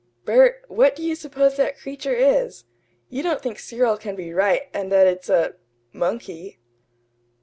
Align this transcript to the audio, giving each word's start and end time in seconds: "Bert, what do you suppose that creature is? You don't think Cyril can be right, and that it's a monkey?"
"Bert, 0.25 0.65
what 0.67 0.95
do 0.95 1.03
you 1.03 1.13
suppose 1.13 1.57
that 1.57 1.77
creature 1.77 2.15
is? 2.15 2.63
You 3.09 3.21
don't 3.21 3.39
think 3.39 3.59
Cyril 3.59 3.97
can 3.99 4.15
be 4.15 4.33
right, 4.33 4.63
and 4.73 4.91
that 4.91 5.05
it's 5.05 5.29
a 5.29 5.53
monkey?" 5.93 6.57